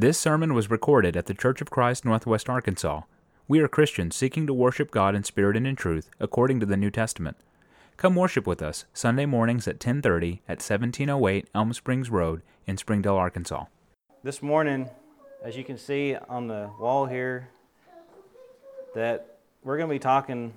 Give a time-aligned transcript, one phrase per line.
[0.00, 3.00] This sermon was recorded at the Church of Christ, Northwest Arkansas.
[3.48, 6.76] We are Christians seeking to worship God in spirit and in truth, according to the
[6.76, 7.36] New Testament.
[7.96, 13.16] Come worship with us Sunday mornings at 10:30 at 1708 Elm Springs Road in Springdale,
[13.16, 13.64] Arkansas.
[14.22, 14.88] This morning,
[15.42, 17.48] as you can see on the wall here,
[18.94, 20.52] that we're going to be talking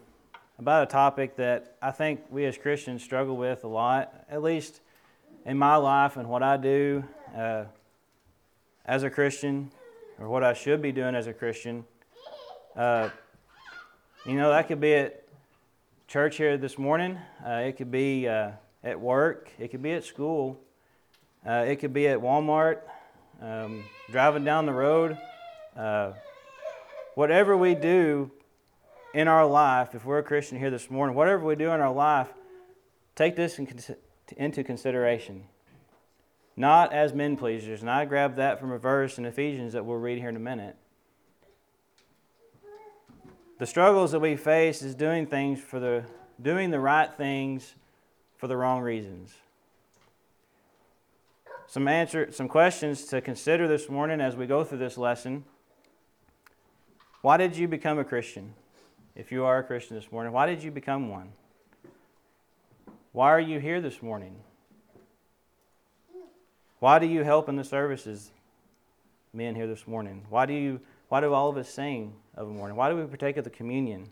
[0.59, 4.81] about a topic that I think we as Christians struggle with a lot, at least
[5.47, 7.05] in my life and what I do.
[7.35, 7.63] Uh,
[8.85, 9.71] as a Christian,
[10.19, 11.85] or what I should be doing as a Christian.
[12.75, 13.09] Uh,
[14.25, 15.23] you know, that could be at
[16.07, 18.51] church here this morning, uh, it could be uh,
[18.83, 20.59] at work, it could be at school,
[21.45, 22.79] uh, it could be at Walmart,
[23.41, 25.17] um, driving down the road.
[25.75, 26.11] Uh,
[27.15, 28.29] whatever we do
[29.13, 31.93] in our life, if we're a Christian here this morning, whatever we do in our
[31.93, 32.27] life,
[33.15, 33.67] take this in,
[34.37, 35.43] into consideration
[36.55, 37.81] not as men pleasers.
[37.81, 40.39] And I grabbed that from a verse in Ephesians that we'll read here in a
[40.39, 40.75] minute.
[43.59, 46.03] The struggles that we face is doing things for the
[46.41, 47.75] doing the right things
[48.37, 49.35] for the wrong reasons.
[51.67, 55.45] Some answer some questions to consider this morning as we go through this lesson.
[57.21, 58.55] Why did you become a Christian?
[59.15, 61.33] If you are a Christian this morning, why did you become one?
[63.11, 64.37] Why are you here this morning?
[66.81, 68.31] Why do you help in the services,
[69.33, 70.25] men here this morning?
[70.31, 70.79] Why do you
[71.09, 72.75] why do all of us sing of a morning?
[72.75, 74.09] Why do we partake of the communion?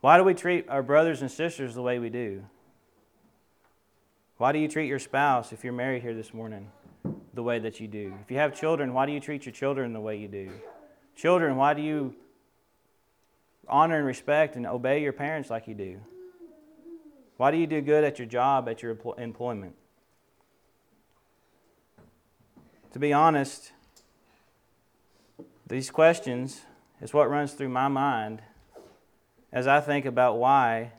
[0.00, 2.44] Why do we treat our brothers and sisters the way we do?
[4.36, 6.70] Why do you treat your spouse, if you're married here this morning,
[7.34, 8.14] the way that you do?
[8.22, 10.52] If you have children, why do you treat your children the way you do?
[11.16, 12.14] Children, why do you
[13.66, 16.00] honor and respect and obey your parents like you do?
[17.38, 19.74] Why do you do good at your job, at your employment?
[22.96, 23.72] To be honest,
[25.66, 26.62] these questions
[27.02, 28.40] is what runs through my mind
[29.52, 30.92] as I think about why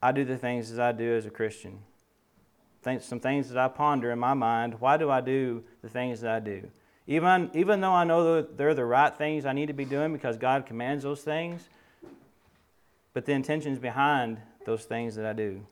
[0.00, 1.80] I do the things that I do as a Christian.
[3.00, 6.30] Some things that I ponder in my mind why do I do the things that
[6.30, 6.70] I do?
[7.08, 10.12] Even, even though I know that they're the right things I need to be doing
[10.12, 11.68] because God commands those things,
[13.12, 15.66] but the intentions behind those things that I do.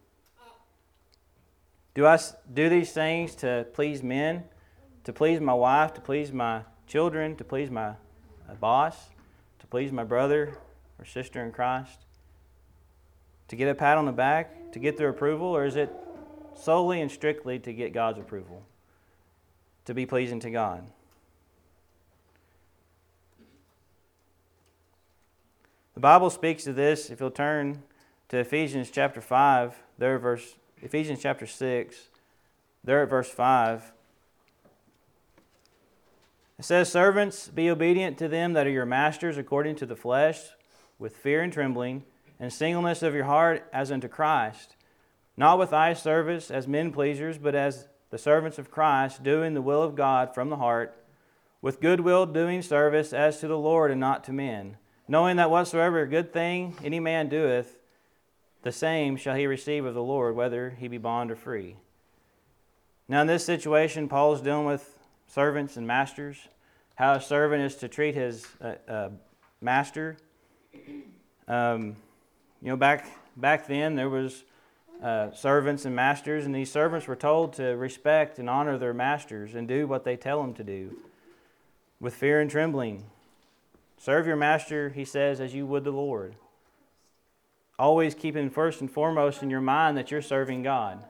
[1.94, 2.18] Do I
[2.52, 4.42] do these things to please men?
[5.04, 7.94] To please my wife, to please my children, to please my
[8.60, 9.10] boss,
[9.60, 10.58] to please my brother
[10.98, 12.06] or sister in Christ?
[13.48, 15.92] To get a pat on the back, to get their approval, or is it
[16.56, 18.64] solely and strictly to get God's approval?
[19.84, 20.86] To be pleasing to God?
[25.92, 27.82] The Bible speaks to this, if you'll turn
[28.30, 32.08] to Ephesians chapter 5, there verse Ephesians chapter 6,
[32.82, 33.92] there at verse 5.
[36.58, 40.40] It says, Servants, be obedient to them that are your masters according to the flesh,
[40.98, 42.04] with fear and trembling,
[42.38, 44.76] and singleness of your heart as unto Christ,
[45.36, 49.62] not with eye service as men pleasers, but as the servants of Christ, doing the
[49.62, 50.96] will of God from the heart,
[51.60, 54.76] with goodwill doing service as to the Lord and not to men,
[55.08, 57.78] knowing that whatsoever good thing any man doeth,
[58.62, 61.76] the same shall he receive of the Lord, whether he be bond or free.
[63.08, 64.93] Now, in this situation, Paul is dealing with
[65.34, 66.36] servants and masters,
[66.94, 69.08] how a servant is to treat his uh, uh,
[69.60, 70.16] master.
[71.48, 71.96] Um,
[72.62, 74.44] you know, back back then there was
[75.02, 79.56] uh, servants and masters, and these servants were told to respect and honor their masters
[79.56, 80.96] and do what they tell them to do,
[81.98, 83.02] with fear and trembling.
[83.98, 86.36] Serve your master, he says, as you would the Lord.
[87.76, 91.02] Always keeping first and foremost in your mind that you're serving God.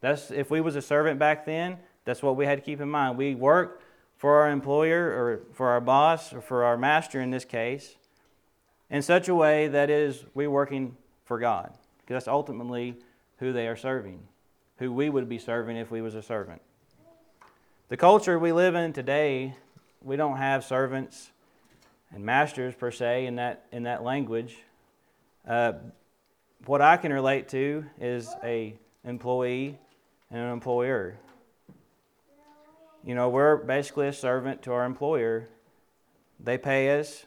[0.00, 2.88] That's if we was a servant back then, that's what we had to keep in
[2.88, 3.18] mind.
[3.18, 3.82] We work
[4.16, 7.96] for our employer or for our boss or for our master in this case
[8.88, 12.96] in such a way that is we working for God because that's ultimately
[13.38, 14.20] who they are serving,
[14.78, 16.62] who we would be serving if we was a servant.
[17.88, 19.54] The culture we live in today,
[20.00, 21.30] we don't have servants
[22.12, 24.56] and masters per se in that in that language.
[25.46, 25.72] Uh,
[26.64, 29.78] what I can relate to is a employee
[30.30, 31.18] and an employer.
[33.06, 35.46] You know, we're basically a servant to our employer.
[36.40, 37.24] They pay us.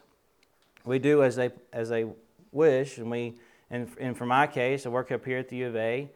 [0.84, 2.06] We do as they as they
[2.52, 3.36] wish, and we
[3.72, 6.10] and, and for my case, I work up here at the U of A,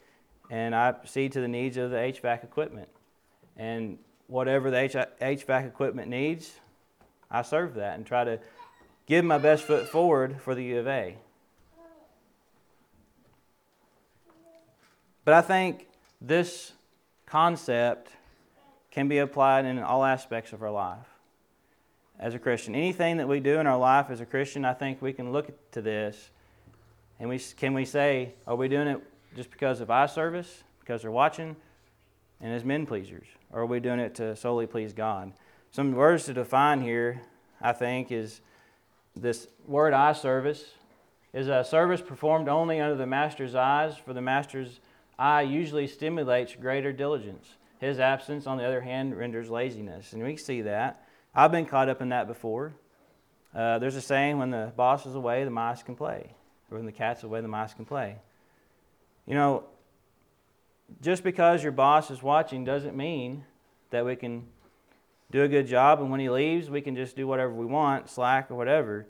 [0.50, 2.90] and I see to the needs of the HVAC equipment,
[3.56, 4.78] and whatever the
[5.22, 6.60] HVAC equipment needs,
[7.32, 8.40] I serve that and try to
[9.06, 11.16] give my best foot forward for the U of A.
[15.24, 15.88] But I think
[16.20, 16.74] this
[17.26, 18.12] concept
[18.94, 21.08] can be applied in all aspects of our life.
[22.20, 22.76] as a Christian.
[22.76, 25.72] Anything that we do in our life as a Christian, I think we can look
[25.72, 26.30] to this
[27.20, 29.02] and we can we say, are we doing it
[29.36, 31.56] just because of eye service, because they're watching,
[32.40, 35.34] and as men pleasers, or are we doing it to solely please God?
[35.72, 37.22] Some words to define here,
[37.62, 38.42] I think, is
[39.16, 40.66] this word eye service
[41.34, 44.80] is a service performed only under the master's eyes, for the master's
[45.18, 47.56] eye usually stimulates greater diligence.
[47.84, 50.14] His absence, on the other hand, renders laziness.
[50.14, 51.06] And we see that.
[51.36, 52.72] I've been caught up in that before.
[53.54, 56.34] Uh, there's a saying when the boss is away, the mice can play.
[56.72, 58.16] Or when the cat's away, the mice can play.
[59.28, 59.66] You know,
[61.02, 63.44] just because your boss is watching doesn't mean
[63.90, 64.48] that we can
[65.30, 68.10] do a good job and when he leaves, we can just do whatever we want,
[68.10, 69.06] slack or whatever.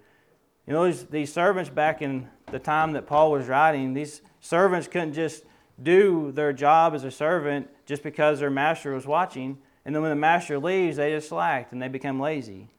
[0.65, 4.87] You know, these, these servants back in the time that Paul was writing, these servants
[4.87, 5.43] couldn't just
[5.81, 9.57] do their job as a servant just because their master was watching.
[9.85, 12.69] And then when the master leaves, they just slacked and they become lazy.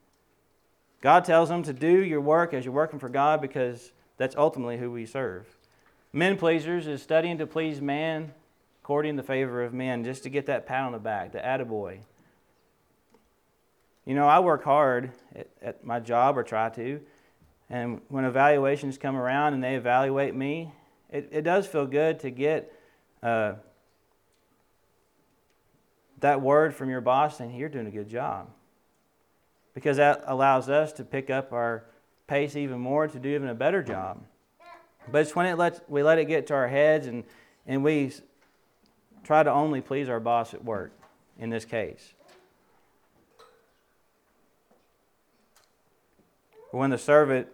[1.00, 4.78] God tells them to do your work as you're working for God because that's ultimately
[4.78, 5.46] who we serve.
[6.12, 8.32] Men pleasers is studying to please man,
[8.82, 11.98] courting the favor of men, just to get that pat on the back, the attaboy.
[14.06, 17.00] You know, I work hard at, at my job or try to,
[17.68, 20.72] and when evaluations come around and they evaluate me,
[21.10, 22.72] it, it does feel good to get
[23.24, 23.54] uh,
[26.20, 28.50] that word from your boss saying, You're doing a good job.
[29.74, 31.84] Because that allows us to pick up our
[32.28, 34.22] pace even more to do even a better job.
[35.10, 37.24] But it's when it lets, we let it get to our heads and,
[37.66, 38.12] and we
[39.24, 40.92] try to only please our boss at work
[41.38, 42.14] in this case.
[46.74, 47.46] when the servant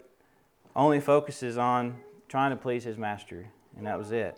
[0.75, 1.97] only focuses on
[2.29, 3.47] trying to please his master,
[3.77, 4.37] and that was it.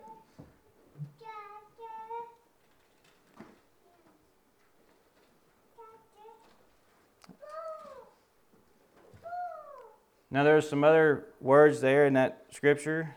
[10.32, 13.14] Now, there's some other words there in that scripture.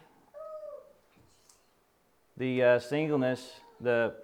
[2.36, 4.16] The uh, singleness, the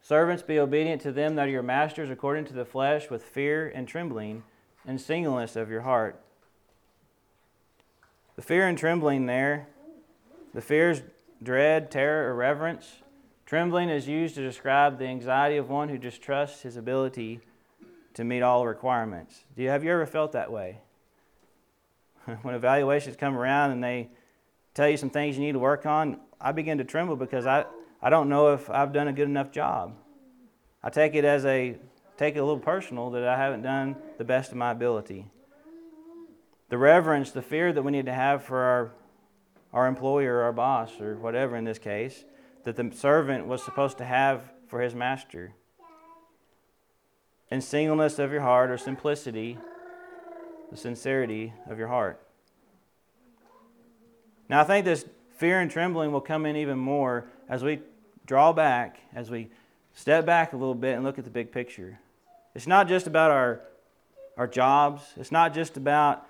[0.00, 3.66] servants be obedient to them that are your masters according to the flesh with fear
[3.74, 4.44] and trembling
[4.86, 6.20] and singleness of your heart.
[8.36, 9.66] The fear and trembling there,
[10.54, 11.02] the fears,
[11.42, 12.98] dread, terror, or reverence.
[13.44, 17.40] Trembling is used to describe the anxiety of one who distrusts his ability
[18.16, 19.44] to meet all requirements.
[19.54, 20.78] Do you have you ever felt that way?
[22.42, 24.08] when evaluations come around and they
[24.72, 27.66] tell you some things you need to work on, I begin to tremble because I,
[28.00, 29.96] I don't know if I've done a good enough job.
[30.82, 31.76] I take it as a
[32.16, 35.26] take it a little personal that I haven't done the best of my ability.
[36.70, 38.92] The reverence, the fear that we need to have for our
[39.74, 42.24] our employer, our boss, or whatever in this case,
[42.64, 45.52] that the servant was supposed to have for his master
[47.50, 49.58] and singleness of your heart or simplicity,
[50.70, 52.20] the sincerity of your heart.
[54.48, 55.04] Now, I think this
[55.36, 57.80] fear and trembling will come in even more as we
[58.24, 59.48] draw back, as we
[59.94, 61.98] step back a little bit and look at the big picture.
[62.54, 63.60] It's not just about our,
[64.36, 66.26] our jobs, it's not just about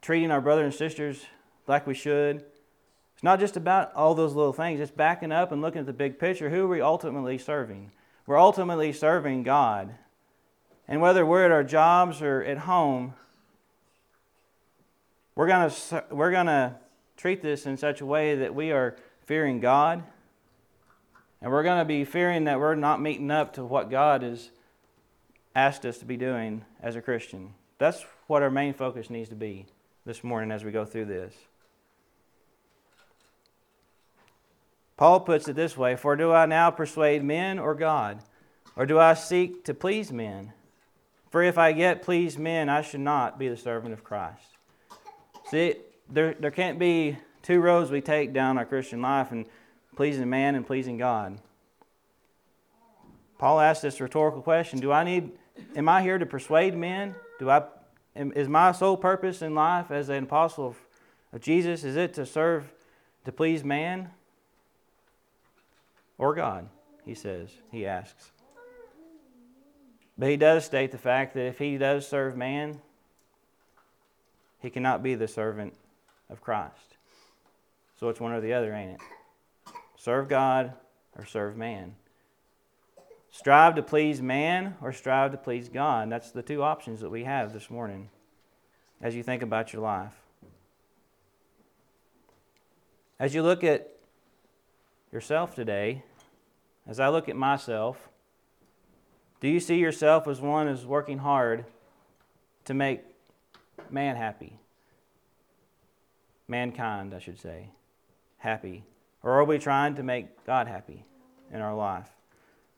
[0.00, 1.24] treating our brothers and sisters
[1.66, 2.44] like we should.
[3.14, 4.80] It's not just about all those little things.
[4.80, 6.48] It's backing up and looking at the big picture.
[6.48, 7.92] Who are we ultimately serving?
[8.26, 9.94] We're ultimately serving God.
[10.86, 13.14] And whether we're at our jobs or at home,
[15.34, 16.76] we're going to we're going to
[17.16, 20.02] treat this in such a way that we are fearing God.
[21.40, 24.50] And we're going to be fearing that we're not meeting up to what God has
[25.54, 27.54] asked us to be doing as a Christian.
[27.78, 29.66] That's what our main focus needs to be
[30.04, 31.34] this morning as we go through this.
[35.00, 38.22] Paul puts it this way For do I now persuade men or God?
[38.76, 40.52] Or do I seek to please men?
[41.30, 44.44] For if I yet please men, I should not be the servant of Christ.
[45.50, 45.76] See,
[46.10, 49.46] there, there can't be two roads we take down our Christian life and
[49.96, 51.38] pleasing man and pleasing God.
[53.38, 55.30] Paul asked this rhetorical question Do I need,
[55.76, 57.14] am I here to persuade men?
[57.38, 57.62] Do I,
[58.14, 60.76] is my sole purpose in life as an apostle of,
[61.32, 62.70] of Jesus, is it to serve,
[63.24, 64.10] to please man
[66.20, 66.68] or God?
[67.06, 68.30] He says, he asks.
[70.18, 72.78] But he does state the fact that if he does serve man,
[74.60, 75.72] he cannot be the servant
[76.28, 76.98] of Christ.
[77.98, 79.00] So it's one or the other, ain't it?
[79.96, 80.74] Serve God
[81.16, 81.94] or serve man.
[83.30, 86.12] Strive to please man or strive to please God.
[86.12, 88.10] That's the two options that we have this morning
[89.00, 90.12] as you think about your life.
[93.18, 93.90] As you look at
[95.12, 96.02] yourself today,
[96.90, 98.08] as I look at myself,
[99.40, 101.64] Do you see yourself as one who's working hard
[102.66, 103.00] to make
[103.88, 104.58] man happy?
[106.46, 107.70] Mankind, I should say,
[108.36, 108.84] happy.
[109.22, 111.04] Or are we trying to make God happy
[111.50, 112.10] in our life?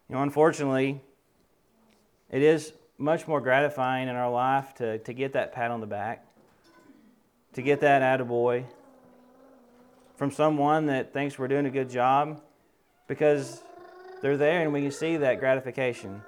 [0.08, 1.00] You know, unfortunately,
[2.30, 5.86] it is much more gratifying in our life to, to get that pat on the
[5.88, 6.24] back,
[7.54, 8.64] to get that attaboy
[10.16, 12.40] from someone that thinks we're doing a good job
[13.08, 13.62] because
[14.22, 16.22] they're there and we can see that gratification.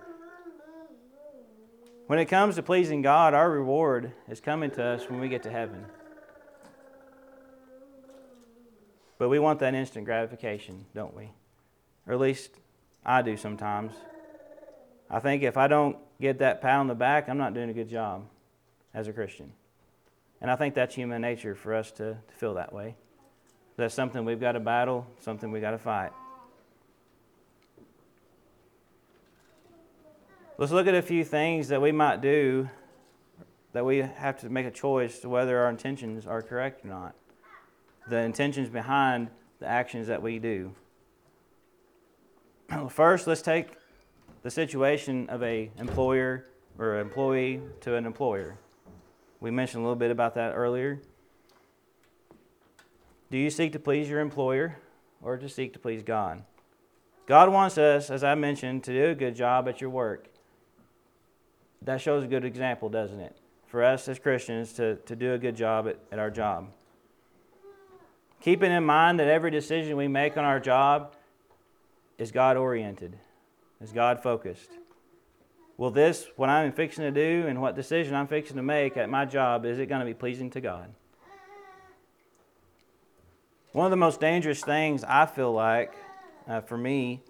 [2.07, 5.45] When it comes to pleasing God, our reward is coming to us when we get
[5.45, 5.87] to heaven.
[9.17, 11.31] But we want that instant gratification, don't we?
[12.07, 12.51] Or at least
[13.07, 13.95] I do sometimes.
[15.09, 17.73] I think if I don't get that pat on the back, I'm not doing a
[17.73, 18.27] good job
[18.93, 19.53] as a Christian.
[20.41, 22.97] And I think that's human nature for us to, to feel that way.
[23.77, 26.11] That's something we've got to battle, something we've got to fight.
[30.57, 32.71] Let's look at a few things that we might do
[33.73, 37.17] that we have to make a choice to whether our intentions are correct or not.
[38.09, 40.73] The intentions behind the actions that we do.
[42.89, 43.71] First, let's take
[44.45, 46.47] the situation of a employer
[46.79, 48.57] or employee to an employer.
[49.41, 51.01] We mentioned a little bit about that earlier.
[53.29, 54.79] Do you seek to please your employer
[55.21, 56.45] or to seek to please God?
[57.27, 60.29] God wants us, as I mentioned, to do a good job at your work.
[61.85, 63.37] That shows a good example, doesn't it?
[63.67, 66.71] For us as Christians to, to do a good job at, at our job.
[68.41, 71.15] Keeping in mind that every decision we make on our job
[72.19, 73.17] is God oriented.
[73.83, 74.71] Is God focused?
[75.77, 79.11] Will this, what I'm fixing to do and what decision I'm fixing to make at
[79.11, 80.89] my job, is it going to be pleasing to God?
[83.73, 85.93] One of the most dangerous things I feel like
[86.47, 87.23] uh, for me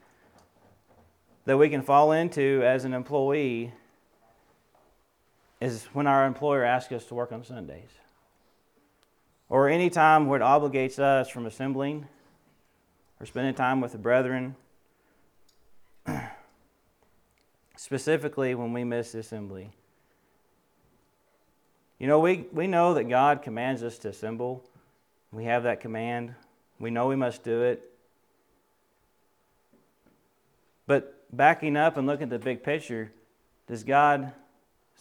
[1.47, 3.73] that we can fall into as an employee
[5.61, 7.91] is when our employer asks us to work on Sundays.
[9.49, 12.09] Or any time where it obligates us from assembling
[13.21, 14.57] or spending time with the brethren
[17.77, 19.71] specifically when we miss the assembly.
[21.99, 24.65] You know, we, we know that God commands us to assemble.
[25.33, 26.35] We have that command.
[26.79, 27.91] We know we must do it.
[30.87, 33.13] But backing up and looking at the big picture,
[33.67, 34.33] does God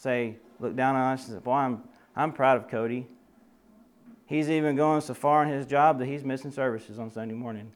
[0.04, 1.84] say, look down on us and say, Boy, I'm,
[2.16, 3.08] I'm proud of Cody.
[4.26, 7.72] He's even going so far in his job that he's missing services on Sunday morning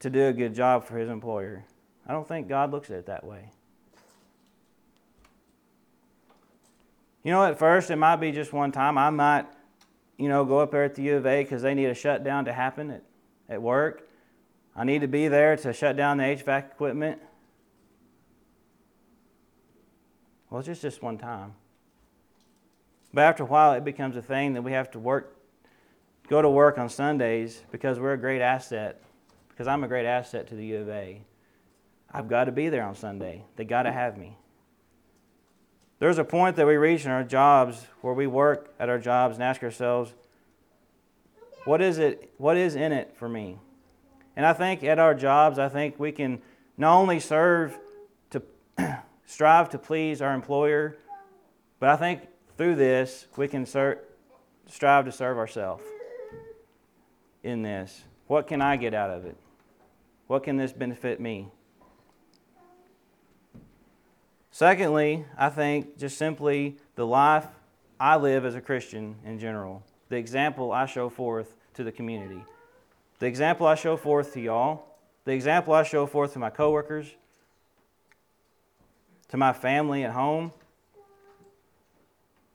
[0.00, 1.64] to do a good job for his employer.
[2.06, 3.50] I don't think God looks at it that way.
[7.22, 8.98] You know, at first it might be just one time.
[8.98, 9.46] I might,
[10.18, 12.44] you know, go up there at the U of A because they need a shutdown
[12.44, 13.02] to happen at,
[13.48, 14.08] at work.
[14.76, 17.20] I need to be there to shut down the HVAC equipment.
[20.54, 21.54] Well, it's just just one time.
[23.12, 25.36] But after a while, it becomes a thing that we have to work,
[26.28, 29.02] go to work on Sundays because we're a great asset.
[29.48, 31.22] Because I'm a great asset to the U of A.
[32.12, 33.42] I've got to be there on Sunday.
[33.56, 34.36] They got to have me.
[35.98, 39.34] There's a point that we reach in our jobs where we work at our jobs
[39.34, 40.14] and ask ourselves,
[41.64, 42.32] what is it?
[42.36, 43.58] What is in it for me?
[44.36, 46.40] And I think at our jobs, I think we can
[46.78, 47.76] not only serve
[48.30, 48.42] to
[49.26, 50.96] strive to please our employer,
[51.80, 52.22] but I think
[52.56, 54.00] through this we can ser-
[54.66, 55.82] strive to serve ourselves
[57.42, 58.04] in this.
[58.26, 59.36] What can I get out of it?
[60.26, 61.48] What can this benefit me?
[64.50, 67.46] Secondly, I think just simply the life
[67.98, 72.42] I live as a Christian in general, the example I show forth to the community,
[73.18, 74.86] the example I show forth to y'all,
[75.24, 77.14] the example I show forth to my coworkers,
[79.34, 80.52] to my family at home,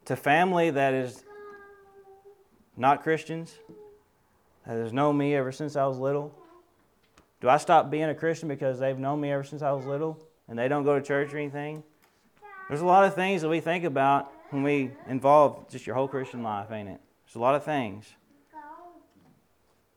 [0.06, 1.26] to family that is
[2.78, 3.54] not Christians,
[4.66, 6.34] that has known me ever since I was little.
[7.42, 10.26] Do I stop being a Christian because they've known me ever since I was little
[10.48, 11.84] and they don't go to church or anything?
[12.70, 16.08] There's a lot of things that we think about when we involve just your whole
[16.08, 17.02] Christian life, ain't it?
[17.26, 18.06] There's a lot of things.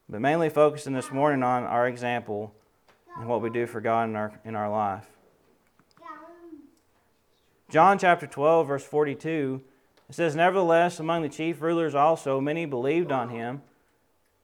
[0.09, 2.53] But mainly focusing this morning on our example
[3.17, 5.12] and what we do for God in our, in our life.
[7.73, 9.63] John chapter 12, verse 42,
[10.11, 13.63] it says, Nevertheless, among the chief rulers also many believed on him,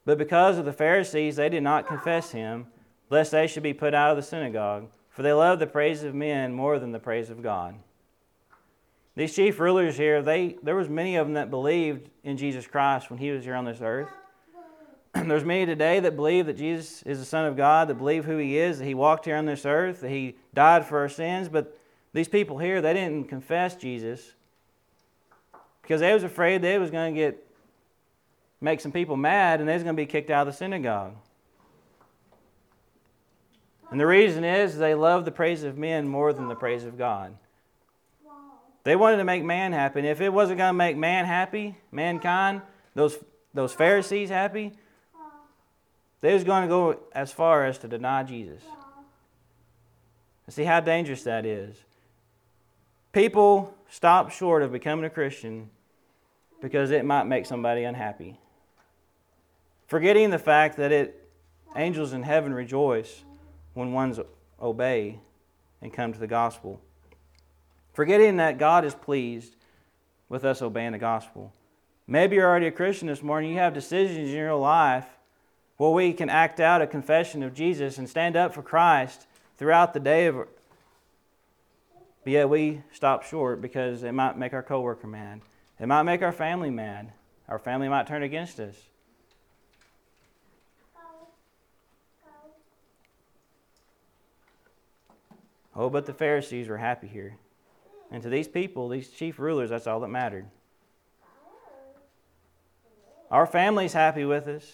[0.06, 2.68] but because of the Pharisees they did not confess him,
[3.10, 6.14] lest they should be put out of the synagogue, for they loved the praise of
[6.14, 7.74] men more than the praise of God.
[9.14, 13.10] These chief rulers here, they there was many of them that believed in Jesus Christ
[13.10, 14.08] when he was here on this earth.
[15.12, 18.38] There's many today that believe that Jesus is the Son of God, that believe who
[18.38, 21.50] he is, that he walked here on this earth, that he died for our sins,
[21.50, 21.77] but
[22.12, 24.34] These people here, they didn't confess Jesus
[25.82, 27.44] because they was afraid they was going to get
[28.60, 31.14] make some people mad and they was going to be kicked out of the synagogue.
[33.90, 36.98] And the reason is they love the praise of men more than the praise of
[36.98, 37.34] God.
[38.84, 40.00] They wanted to make man happy.
[40.00, 42.62] If it wasn't going to make man happy, mankind,
[42.94, 43.18] those,
[43.54, 44.72] those Pharisees happy,
[46.20, 48.62] they was going to go as far as to deny Jesus.
[50.48, 51.76] See how dangerous that is.
[53.12, 55.70] People stop short of becoming a Christian
[56.60, 58.38] because it might make somebody unhappy.
[59.86, 61.28] Forgetting the fact that it
[61.76, 63.22] angels in heaven rejoice
[63.74, 64.20] when ones
[64.60, 65.18] obey
[65.80, 66.80] and come to the gospel.
[67.94, 69.56] Forgetting that God is pleased
[70.28, 71.52] with us obeying the gospel.
[72.06, 73.52] Maybe you're already a Christian this morning.
[73.52, 75.06] You have decisions in your life
[75.76, 79.94] where we can act out a confession of Jesus and stand up for Christ throughout
[79.94, 80.46] the day of
[82.28, 85.40] but yet we stop short because it might make our coworker mad.
[85.80, 87.10] It might make our family mad.
[87.48, 88.74] Our family might turn against us.
[95.74, 97.38] Oh, but the Pharisees were happy here.
[98.10, 100.44] And to these people, these chief rulers, that's all that mattered.
[103.30, 104.70] Our family's happy with us.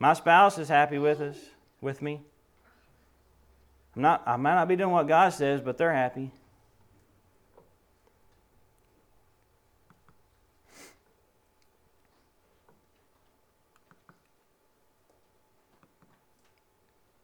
[0.00, 1.36] My spouse is happy with us,
[1.80, 2.22] with me.
[3.96, 6.30] I'm not, I might not be doing what God says, but they're happy.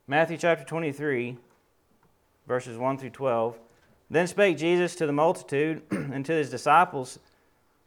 [0.08, 1.36] Matthew chapter 23,
[2.46, 3.58] verses 1 through 12.
[4.10, 7.18] Then spake Jesus to the multitude and to his disciples,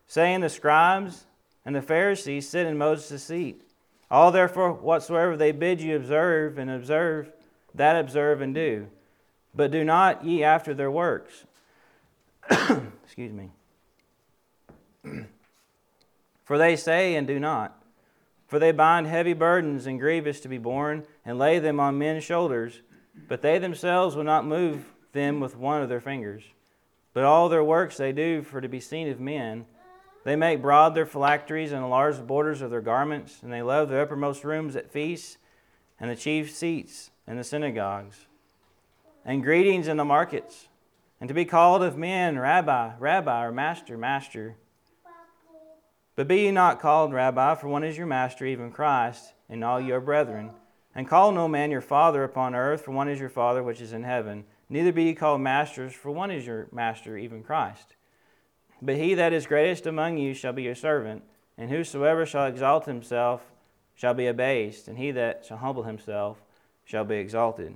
[0.07, 1.25] saying, The scribes
[1.65, 3.61] and the Pharisees sit in Moses' seat.
[4.09, 7.31] All therefore whatsoever they bid you observe and observe,
[7.75, 8.87] that observe and do.
[9.53, 11.45] But do not ye after their works.
[13.03, 13.51] Excuse me.
[16.43, 17.81] For they say and do not.
[18.47, 22.23] For they bind heavy burdens and grievous to be borne, and lay them on men's
[22.23, 22.81] shoulders,
[23.27, 26.43] but they themselves will not move them with one of their fingers.
[27.13, 29.65] But all their works they do for to be seen of men.
[30.23, 33.89] They make broad their phylacteries and enlarge the borders of their garments, and they love
[33.89, 35.37] the uppermost rooms at feasts
[35.99, 38.25] and the chief seats in the synagogues,
[39.23, 40.67] and greetings in the markets,
[41.19, 44.55] and to be called of men, Rabbi, Rabbi, or Master, Master.
[46.15, 49.81] But be ye not called Rabbi, for one is your Master, even Christ, and all
[49.81, 50.51] your brethren.
[50.93, 53.91] And call no man your Father upon earth, for one is your Father which is
[53.91, 54.45] in heaven.
[54.69, 57.95] Neither be ye called masters, for one is your Master, even Christ.
[58.81, 61.23] But he that is greatest among you shall be your servant,
[61.57, 63.51] and whosoever shall exalt himself
[63.95, 66.44] shall be abased, and he that shall humble himself
[66.85, 67.75] shall be exalted.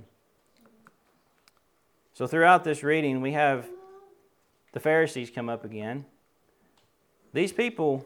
[2.14, 3.68] So, throughout this reading, we have
[4.72, 6.06] the Pharisees come up again.
[7.34, 8.06] These people,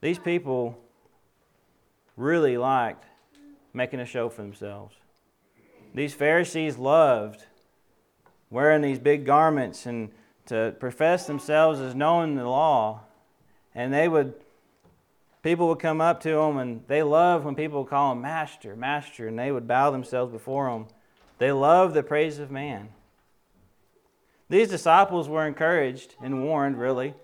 [0.00, 0.78] these people
[2.16, 3.04] really liked
[3.72, 4.94] making a show for themselves.
[5.94, 7.44] These Pharisees loved
[8.50, 10.10] wearing these big garments and
[10.46, 13.02] to profess themselves as knowing the law.
[13.74, 14.34] And they would
[15.42, 18.76] people would come up to him, and they loved when people would call them master,
[18.76, 20.86] master, and they would bow themselves before him.
[21.38, 22.90] They loved the praise of man.
[24.48, 27.14] These disciples were encouraged and warned, really.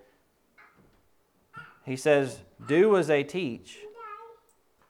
[1.83, 3.79] He says, Do as they teach,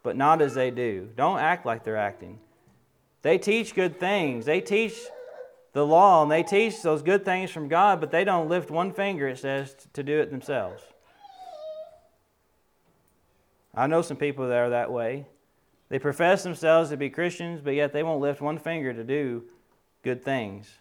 [0.03, 1.09] but not as they do.
[1.15, 2.39] Don't act like they're acting.
[3.21, 4.45] They teach good things.
[4.45, 4.95] They teach
[5.73, 8.93] the law and they teach those good things from God, but they don't lift one
[8.93, 10.81] finger, it says, to do it themselves.
[13.75, 15.25] I know some people that are that way.
[15.89, 19.43] They profess themselves to be Christians, but yet they won't lift one finger to do
[20.01, 20.71] good things.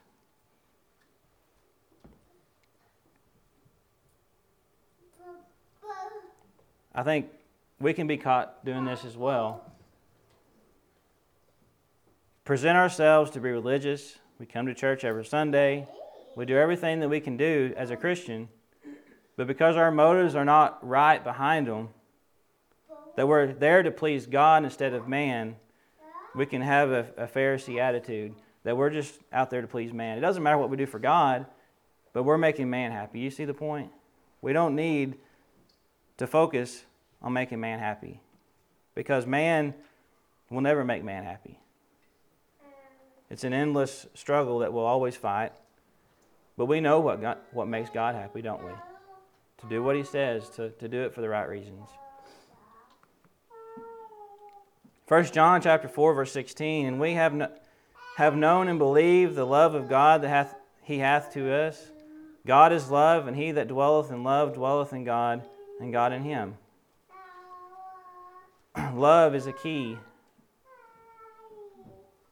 [6.95, 7.27] I think
[7.81, 9.73] we can be caught doing this as well.
[12.45, 14.17] Present ourselves to be religious.
[14.39, 15.89] We come to church every Sunday.
[16.37, 18.49] We do everything that we can do as a Christian.
[19.37, 21.89] But because our motives are not right behind them,
[23.17, 25.57] that we're there to please God instead of man,
[26.35, 30.19] we can have a, a Pharisee attitude that we're just out there to please man.
[30.19, 31.47] It doesn't matter what we do for God,
[32.13, 33.21] but we're making man happy.
[33.21, 33.91] You see the point?
[34.41, 35.17] We don't need
[36.17, 36.85] to focus
[37.23, 38.21] on making man happy
[38.95, 39.75] because man
[40.51, 41.59] will never make man happy.
[43.31, 45.53] It's an endless struggle that we'll always fight.
[46.57, 48.71] But we know what, God, what makes God happy, don't we?
[49.59, 51.89] To do what He says, to, to do it for the right reasons.
[55.07, 57.49] 1 John chapter 4 verse 16 and we have no,
[58.17, 61.91] have known and believed the love of God that hath, he hath to us.
[62.47, 65.43] God is love, and he that dwelleth in love dwelleth in God,
[65.81, 66.57] and God in him.
[68.95, 69.97] love is a key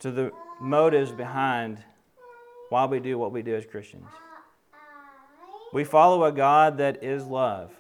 [0.00, 1.78] to the motives behind
[2.68, 4.06] why we do what we do as Christians.
[5.72, 7.70] We follow a God that is love.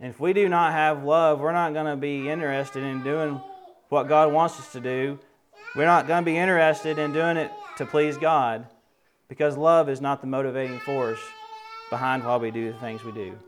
[0.00, 3.40] And if we do not have love, we're not going to be interested in doing
[3.90, 5.18] what God wants us to do.
[5.76, 8.66] We're not going to be interested in doing it to please God
[9.28, 11.20] because love is not the motivating force
[11.90, 13.38] behind why we do the things we do.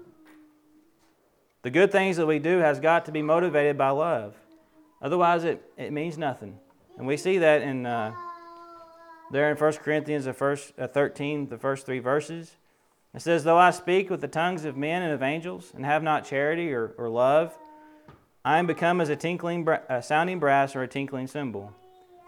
[1.62, 4.34] The good things that we do has got to be motivated by love.
[5.00, 6.58] Otherwise, it, it means nothing.
[6.98, 8.12] And we see that in uh,
[9.30, 12.56] there in 1 Corinthians the first, uh, 13, the first three verses.
[13.14, 16.02] It says, Though I speak with the tongues of men and of angels, and have
[16.02, 17.56] not charity or, or love,
[18.44, 21.72] I am become as a tinkling, a sounding brass or a tinkling cymbal.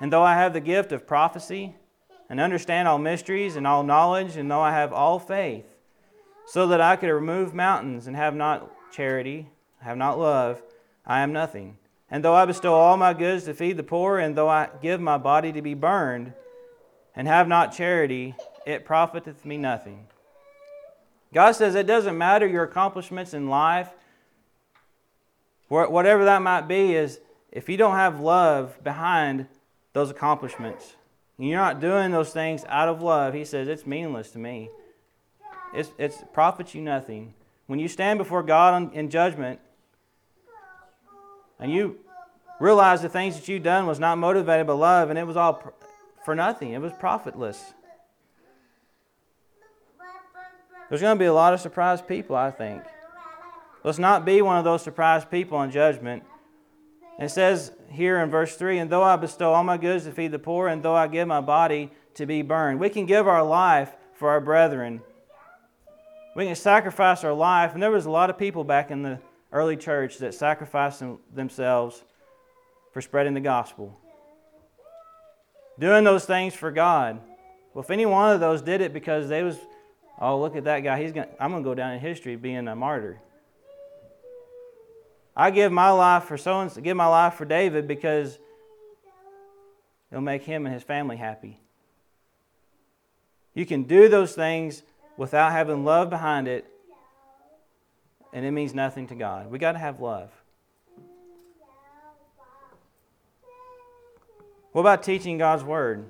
[0.00, 1.74] And though I have the gift of prophecy,
[2.30, 5.66] and understand all mysteries and all knowledge, and though I have all faith,
[6.46, 9.48] so that I could remove mountains and have not charity,
[9.80, 10.62] have not love,
[11.06, 11.76] I am nothing.
[12.10, 15.00] And though I bestow all my goods to feed the poor, and though I give
[15.00, 16.32] my body to be burned,
[17.16, 18.34] and have not charity,
[18.66, 20.06] it profiteth me nothing.
[21.32, 23.90] God says it doesn't matter your accomplishments in life,
[25.68, 29.46] whatever that might be, is if you don't have love behind
[29.92, 30.94] those accomplishments,
[31.38, 34.70] and you're not doing those things out of love, He says it's meaningless to me.
[35.74, 37.34] It's, it's profits you nothing.
[37.66, 39.58] When you stand before God in judgment
[41.58, 41.98] and you
[42.60, 45.74] realize the things that you've done was not motivated by love and it was all
[46.24, 47.74] for nothing, it was profitless.
[50.88, 52.82] There's going to be a lot of surprised people, I think.
[53.84, 56.24] Let's not be one of those surprised people in judgment.
[57.20, 60.32] It says here in verse 3 And though I bestow all my goods to feed
[60.32, 63.44] the poor, and though I give my body to be burned, we can give our
[63.44, 65.02] life for our brethren.
[66.34, 67.74] We can sacrifice our life.
[67.74, 69.20] And there was a lot of people back in the
[69.52, 72.02] early church that sacrificed themselves
[72.92, 73.96] for spreading the gospel.
[75.78, 77.20] Doing those things for God.
[77.72, 79.58] Well, if any one of those did it because they was
[80.20, 81.02] Oh, look at that guy.
[81.02, 83.20] He's going I'm going to go down in history being a martyr.
[85.36, 88.38] I give my life for so and give my life for David because
[90.10, 91.60] it'll make him and his family happy.
[93.52, 94.82] You can do those things
[95.16, 96.66] without having love behind it,
[98.32, 99.50] and it means nothing to God.
[99.50, 100.30] We got to have love.
[104.72, 106.04] What about teaching God's word?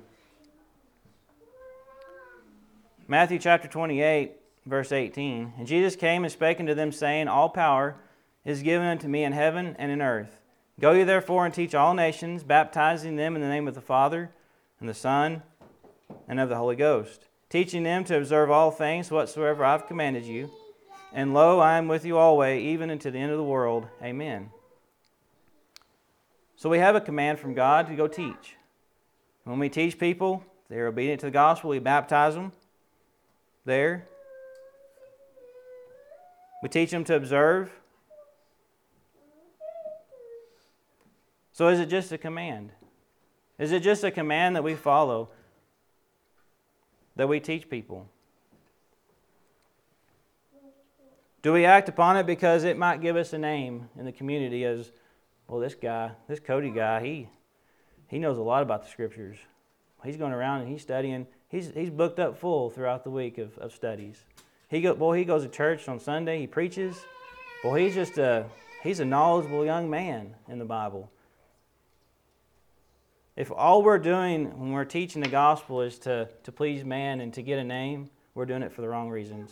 [3.07, 4.31] Matthew chapter 28,
[4.65, 5.53] verse 18.
[5.59, 7.95] And Jesus came and spake unto them, saying, All power
[8.45, 10.37] is given unto me in heaven and in earth.
[10.79, 14.31] Go ye therefore and teach all nations, baptizing them in the name of the Father,
[14.79, 15.41] and the Son,
[16.27, 20.25] and of the Holy Ghost, teaching them to observe all things whatsoever I have commanded
[20.25, 20.51] you.
[21.13, 23.87] And lo, I am with you always, even unto the end of the world.
[24.03, 24.51] Amen.
[26.57, 28.55] So we have a command from God to go teach.
[29.45, 32.51] When we teach people, they're obedient to the gospel, we baptize them
[33.63, 34.05] there.
[36.61, 37.71] We teach them to observe.
[41.55, 42.71] So is it just a command?
[43.57, 45.29] Is it just a command that we follow,
[47.15, 48.09] that we teach people?
[51.41, 54.65] Do we act upon it because it might give us a name in the community
[54.65, 54.91] as,
[55.47, 57.29] well, this guy, this Cody guy, he,
[58.09, 59.37] he knows a lot about the scriptures.
[60.03, 63.57] He's going around and he's studying he's, he's booked up full throughout the week of,
[63.59, 64.17] of studies.
[64.67, 66.37] He go, boy, he goes to church on Sunday.
[66.41, 66.97] He preaches.
[67.63, 68.45] Boy, he's just a
[68.83, 71.09] he's a knowledgeable young man in the Bible.
[73.35, 77.33] If all we're doing when we're teaching the gospel is to, to please man and
[77.33, 79.51] to get a name, we're doing it for the wrong reasons.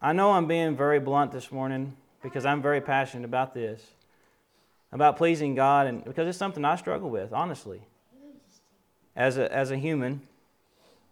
[0.00, 3.82] I know I'm being very blunt this morning because I'm very passionate about this,
[4.92, 7.82] about pleasing God, and because it's something I struggle with, honestly
[9.16, 10.22] as a, as a human,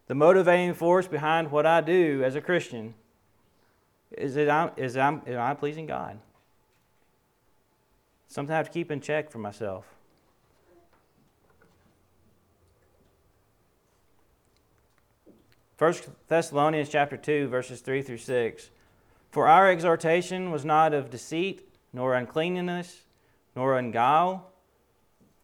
[0.06, 2.94] the motivating force behind what I do as a Christian
[4.10, 6.18] is that I'm, is I'm, am I pleasing God?
[8.28, 9.86] Something I have to keep in check for myself.
[15.76, 18.70] First Thessalonians chapter 2, verses 3 through 6.
[19.30, 23.02] For our exhortation was not of deceit, nor uncleanness,
[23.56, 24.42] nor unguile,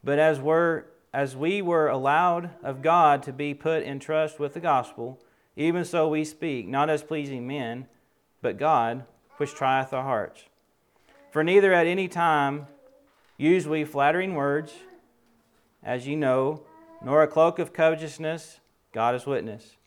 [0.05, 4.53] but as were as we were allowed of God to be put in trust with
[4.53, 5.19] the gospel,
[5.57, 7.87] even so we speak, not as pleasing men,
[8.43, 9.05] but God,
[9.39, 10.45] which trieth our hearts.
[11.33, 12.67] For neither at any time
[13.39, 14.75] use we flattering words,
[15.83, 16.63] as ye know,
[17.03, 18.61] nor a cloak of covetousness,
[18.93, 19.78] God is witness.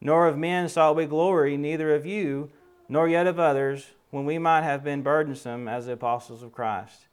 [0.00, 2.50] Nor of men sought we glory, neither of you,
[2.88, 7.06] nor yet of others, when we might have been burdensome as the apostles of Christ.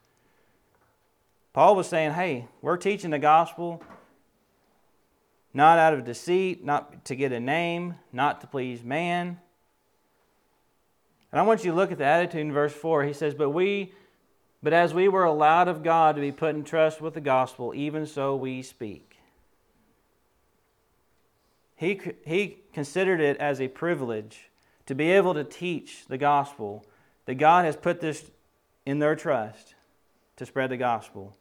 [1.54, 3.84] Paul was saying, hey, we're teaching the gospel
[5.54, 9.40] not out of deceit, not to get a name, not to please man.
[11.32, 13.04] And I want you to look at the attitude in verse 4.
[13.04, 13.92] He says, But we
[14.62, 17.74] but as we were allowed of God to be put in trust with the gospel,
[17.76, 19.07] even so we speak.
[21.78, 24.50] He, he considered it as a privilege
[24.88, 26.86] to be able to teach the gospel,
[27.26, 28.30] that God has put this
[28.86, 29.76] in their trust
[30.38, 31.38] to spread the gospel.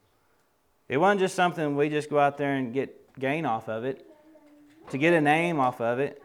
[0.88, 4.06] It wasn't just something we just go out there and get gain off of it,
[4.90, 6.22] to get a name off of it.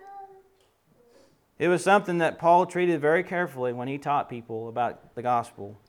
[1.57, 5.79] It was something that Paul treated very carefully when he taught people about the gospel.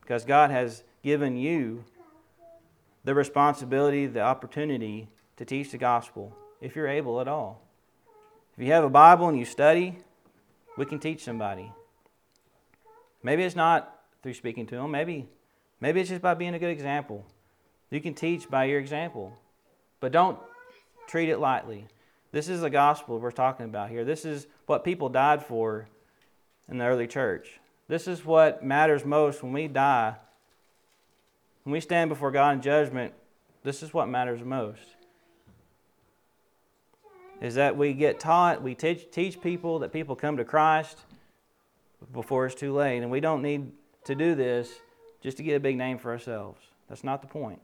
[0.00, 1.84] Because God has given you
[3.04, 7.62] the responsibility, the opportunity to teach the gospel, if you're able at all.
[8.56, 9.96] If you have a Bible and you study,
[10.76, 11.72] we can teach somebody.
[13.22, 15.28] Maybe it's not through speaking to them, maybe,
[15.80, 17.24] maybe it's just by being a good example.
[17.90, 19.38] You can teach by your example.
[20.00, 20.38] But don't
[21.06, 21.86] treat it lightly.
[22.32, 24.04] This is the gospel we're talking about here.
[24.04, 25.88] This is what people died for
[26.68, 27.60] in the early church.
[27.86, 30.16] This is what matters most when we die.
[31.62, 33.14] When we stand before God in judgment,
[33.62, 34.97] this is what matters most.
[37.40, 40.98] Is that we get taught, we teach, teach people, that people come to Christ
[42.12, 42.98] before it's too late.
[42.98, 43.70] And we don't need
[44.04, 44.80] to do this
[45.20, 46.60] just to get a big name for ourselves.
[46.88, 47.60] That's not the point.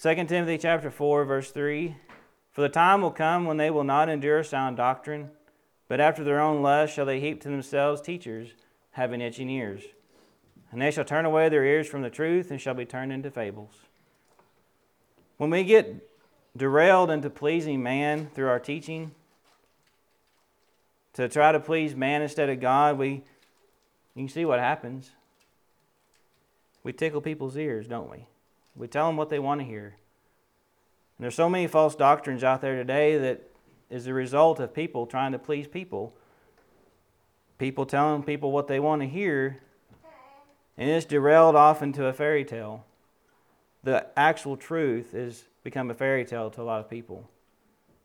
[0.00, 1.96] 2 Timothy chapter 4 verse 3
[2.52, 5.30] For the time will come when they will not endure sound doctrine,
[5.88, 8.50] but after their own lust shall they heap to themselves teachers
[8.90, 9.82] having itching ears.
[10.70, 13.30] And they shall turn away their ears from the truth and shall be turned into
[13.30, 13.72] fables.
[15.36, 16.08] When we get
[16.56, 19.12] derailed into pleasing man through our teaching,
[21.14, 23.22] to try to please man instead of God, we
[24.14, 25.10] you can see what happens.
[26.84, 28.26] We tickle people's ears, don't we?
[28.76, 29.96] We tell them what they want to hear.
[31.18, 33.42] And there's so many false doctrines out there today that
[33.90, 36.14] is the result of people trying to please people.
[37.58, 39.60] People telling people what they want to hear,
[40.76, 42.84] and it's derailed off into a fairy tale.
[43.84, 47.28] The actual truth has become a fairy tale to a lot of people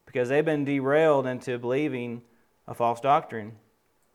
[0.06, 2.22] because they've been derailed into believing
[2.68, 3.54] a false doctrine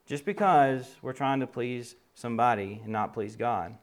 [0.06, 3.76] just because we're trying to please somebody and not please God.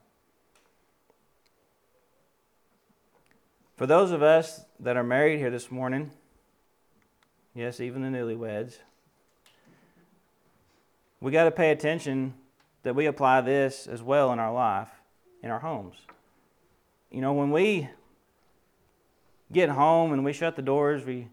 [3.77, 6.11] For those of us that are married here this morning,
[7.55, 8.77] yes, even the newlyweds,
[11.19, 12.35] we got to pay attention
[12.83, 14.89] that we apply this as well in our life,
[15.41, 15.95] in our homes.
[17.11, 17.89] You know, when we
[19.51, 21.27] get home and we shut the doors, we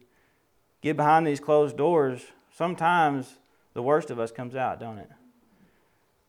[0.83, 3.39] get behind these closed doors, sometimes
[3.75, 5.09] the worst of us comes out, don't it?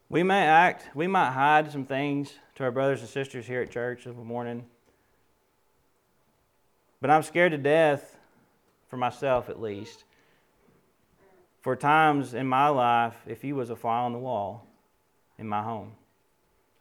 [0.08, 3.72] We may act, we might hide some things to our brothers and sisters here at
[3.72, 4.66] church of a morning
[7.02, 8.18] but I'm scared to death,
[8.90, 10.04] for myself at least,
[11.62, 14.66] for times in my life if he was a fly on the wall
[15.38, 15.94] in my home.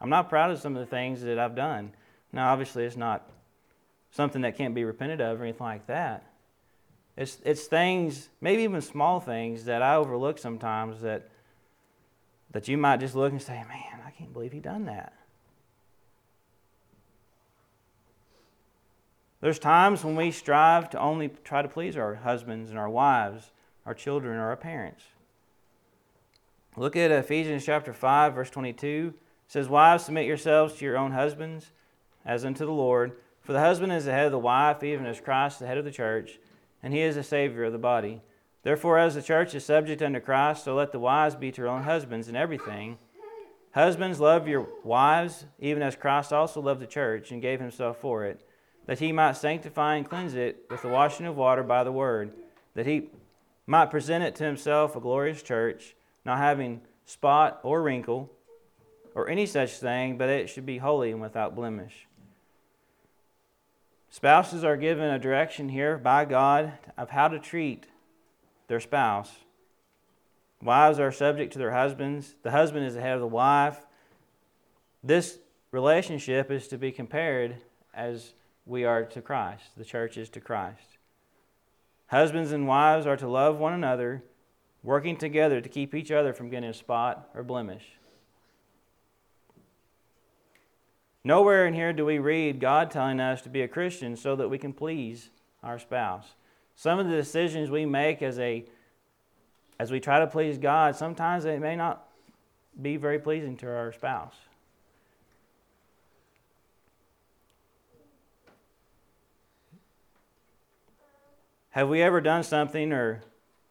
[0.01, 1.93] I'm not proud of some of the things that I've done.
[2.33, 3.31] Now, obviously, it's not
[4.11, 6.25] something that can't be repented of or anything like that.
[7.17, 11.29] It's, it's things, maybe even small things, that I overlook sometimes that,
[12.53, 15.15] that you might just look and say, man, I can't believe he done that.
[19.41, 23.51] There's times when we strive to only try to please our husbands and our wives,
[23.87, 25.05] our children, or our parents.
[26.77, 29.15] Look at Ephesians chapter 5, verse 22.
[29.17, 31.73] It says, Wives, submit yourselves to your own husbands
[32.25, 33.13] as unto the Lord.
[33.41, 35.85] For the husband is the head of the wife, even as Christ the head of
[35.85, 36.39] the church,
[36.83, 38.21] and he is the Savior of the body.
[38.63, 41.71] Therefore, as the church is subject unto Christ, so let the wives be to their
[41.71, 42.99] own husbands in everything.
[43.73, 48.25] Husbands, love your wives, even as Christ also loved the church and gave himself for
[48.25, 48.45] it
[48.89, 52.33] that he might sanctify and cleanse it with the washing of water by the word,
[52.75, 53.11] that he
[53.67, 58.33] might present it to himself a glorious church, not having spot or wrinkle
[59.15, 62.08] or any such thing, but it should be holy and without blemish.
[64.11, 67.87] Spouses are given a direction here by God of how to treat
[68.67, 69.31] their spouse.
[70.63, 72.35] Wives are subject to their husbands.
[72.43, 73.87] The husband is the head of the wife.
[75.05, 75.39] This
[75.71, 77.57] relationship is to be compared
[77.95, 78.33] as
[78.67, 79.65] we are to Christ.
[79.77, 80.99] The church is to Christ.
[82.09, 84.25] Husbands and wives are to love one another,
[84.83, 87.98] working together to keep each other from getting a spot or blemish.
[91.25, 94.49] Nowhere in here do we read God telling us to be a Christian so that
[94.49, 95.31] we can please
[95.63, 96.35] our spouse.
[96.77, 98.65] Some of the decisions we make as a
[99.81, 102.09] as we try to please God, sometimes it may not
[102.81, 104.35] be very pleasing to our spouse.
[111.71, 113.23] Have we ever done something or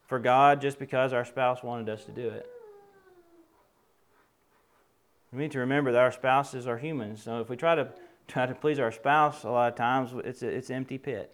[0.06, 2.48] for God just because our spouse wanted us to do it?
[5.32, 7.22] We need to remember that our spouses are humans.
[7.22, 7.88] So if we try to
[8.26, 11.32] try to please our spouse, a lot of times it's a, it's an empty pit.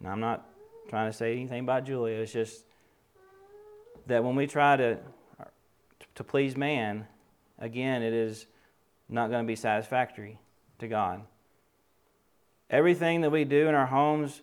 [0.00, 0.46] Now I'm not
[0.88, 2.16] trying to say anything about Julia.
[2.16, 2.64] It's just
[4.06, 4.98] that when we try to
[6.14, 7.06] to please man,
[7.58, 8.46] again, it is
[9.08, 10.38] not going to be satisfactory
[10.78, 11.22] to God.
[12.70, 14.42] Everything that we do in our homes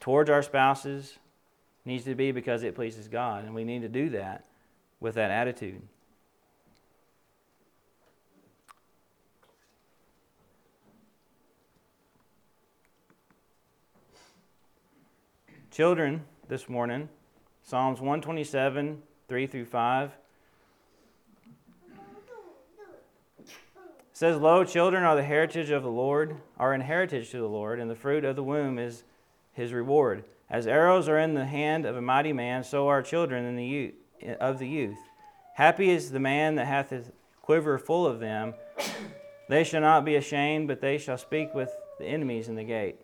[0.00, 1.18] towards our spouses
[1.84, 4.44] needs to be because it pleases God, and we need to do that
[5.00, 5.82] with that attitude.
[15.74, 17.08] Children, this morning,
[17.64, 20.12] Psalms 127, 3 through 5.
[23.40, 23.48] It
[24.12, 27.80] says, Lo, children are the heritage of the Lord, are an heritage to the Lord,
[27.80, 29.02] and the fruit of the womb is
[29.52, 30.22] his reward.
[30.48, 33.66] As arrows are in the hand of a mighty man, so are children in the
[33.66, 33.94] youth,
[34.38, 34.98] of the youth.
[35.54, 37.10] Happy is the man that hath his
[37.42, 38.54] quiver full of them.
[39.48, 43.00] They shall not be ashamed, but they shall speak with the enemies in the gate.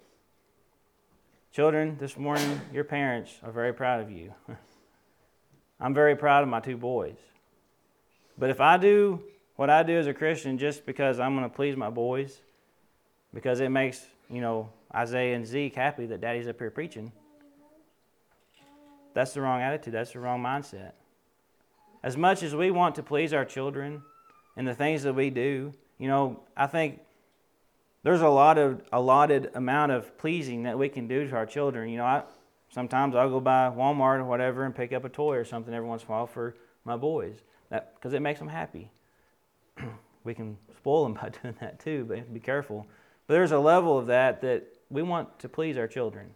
[1.53, 4.33] Children, this morning, your parents are very proud of you.
[5.81, 7.17] I'm very proud of my two boys.
[8.39, 9.21] But if I do
[9.57, 12.41] what I do as a Christian just because I'm going to please my boys,
[13.35, 17.11] because it makes, you know, Isaiah and Zeke happy that daddy's up here preaching,
[19.13, 19.93] that's the wrong attitude.
[19.93, 20.93] That's the wrong mindset.
[22.05, 24.03] As much as we want to please our children
[24.57, 27.01] and the things that we do, you know, I think
[28.03, 31.91] there's a lot of allotted amount of pleasing that we can do to our children.
[31.91, 32.23] You know, I
[32.71, 35.89] sometimes I'll go by Walmart or whatever and pick up a toy or something every
[35.89, 37.37] once in a while for my boys,
[37.69, 38.91] that because it makes them happy.
[40.25, 42.87] we can spoil them by doing that too, but be careful.
[43.27, 46.31] But there's a level of that that we want to please our children.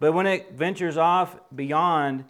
[0.00, 2.24] But when it ventures off beyond,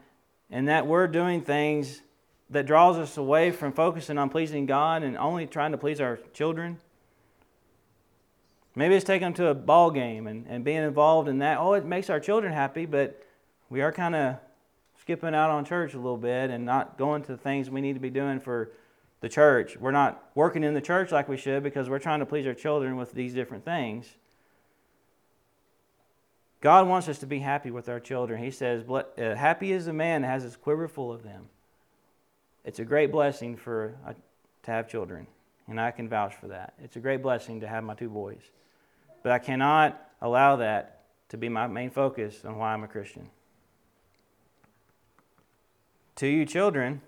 [0.50, 2.02] and that we're doing things
[2.50, 6.18] that draws us away from focusing on pleasing God and only trying to please our
[6.32, 6.78] children,
[8.76, 11.58] Maybe it's taking them to a ball game and, and being involved in that.
[11.58, 13.22] Oh, it makes our children happy, but
[13.70, 14.36] we are kind of
[15.00, 17.92] skipping out on church a little bit and not going to the things we need
[17.92, 18.72] to be doing for
[19.20, 19.76] the church.
[19.76, 22.54] We're not working in the church like we should because we're trying to please our
[22.54, 24.06] children with these different things.
[26.60, 28.42] God wants us to be happy with our children.
[28.42, 31.48] He says, uh, Happy is the man that has his quiver full of them.
[32.64, 34.14] It's a great blessing for uh,
[34.62, 35.26] to have children,
[35.68, 36.72] and I can vouch for that.
[36.82, 38.40] It's a great blessing to have my two boys.
[39.24, 43.30] But I cannot allow that to be my main focus on why I'm a Christian.
[46.16, 47.00] To you, children,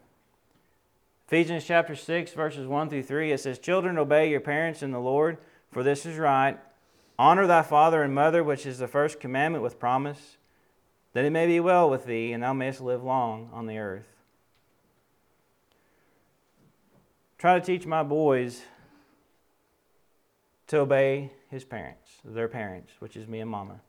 [1.29, 4.99] Ephesians chapter 6, verses 1 through 3, it says, Children, obey your parents in the
[4.99, 5.37] Lord,
[5.71, 6.59] for this is right.
[7.19, 10.39] Honor thy father and mother, which is the first commandment with promise,
[11.13, 14.09] that it may be well with thee, and thou mayest live long on the earth.
[17.39, 18.63] Try to teach my boys
[20.69, 23.81] to obey his parents, their parents, which is me and mama.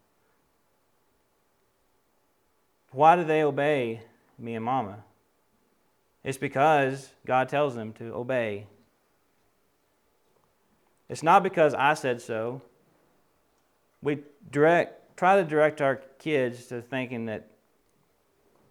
[2.92, 4.02] Why do they obey
[4.38, 5.04] me and mama?
[6.24, 8.68] It's because God tells them to obey.
[11.10, 12.62] It's not because I said so.
[14.02, 14.20] We
[14.52, 17.48] direct, try to direct our kids to thinking that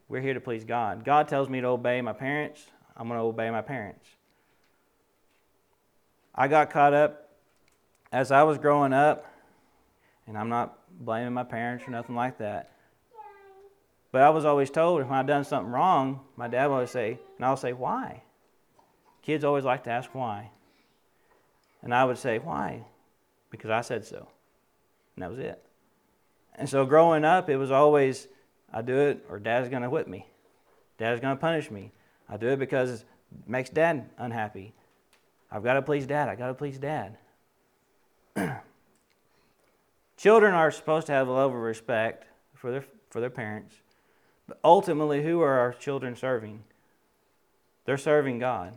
[0.08, 1.04] we're here to please God.
[1.04, 4.06] God tells me to obey my parents, I'm going to obey my parents.
[6.34, 7.30] I got caught up
[8.12, 9.26] as I was growing up,
[10.26, 12.72] and I'm not blaming my parents or nothing like that,
[14.12, 17.18] but I was always told if I'd done something wrong, my dad would always say,
[17.36, 18.22] and I'll say, why?
[19.22, 20.50] Kids always like to ask why.
[21.82, 22.84] And I would say, why?
[23.50, 24.28] Because I said so.
[25.14, 25.62] And that was it.
[26.54, 28.28] And so growing up, it was always,
[28.72, 30.26] I do it or dad's going to whip me.
[30.98, 31.92] Dad's going to punish me.
[32.28, 33.04] I do it because it
[33.46, 34.72] makes dad unhappy.
[35.50, 36.28] I've got to please dad.
[36.28, 37.18] I've got to please dad.
[40.16, 43.74] Children are supposed to have a level of respect for their, for their parents.
[44.48, 46.62] But ultimately, who are our children serving?
[47.84, 48.74] They're serving God.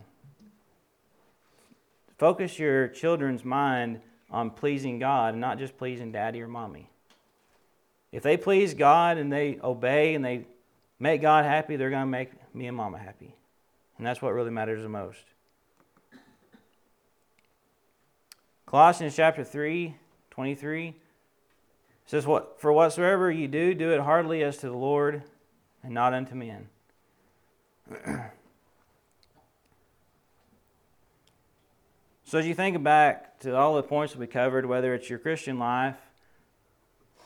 [2.18, 6.90] Focus your children's mind on pleasing God and not just pleasing daddy or mommy.
[8.12, 10.44] If they please God and they obey and they
[10.98, 13.34] make God happy, they're going to make me and mama happy.
[13.96, 15.22] And that's what really matters the most.
[18.66, 19.96] Colossians chapter 3,
[20.30, 20.94] 23
[22.10, 25.22] says, what, For whatsoever you do, do it heartily as to the Lord
[25.84, 26.68] and not unto men.
[32.24, 35.20] so as you think back to all the points that we covered, whether it's your
[35.20, 35.98] Christian life,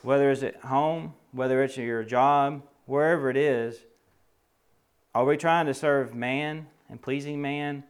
[0.02, 3.86] whether it's at home, whether it's your job, wherever it is,
[5.14, 7.84] are we trying to serve man and pleasing man,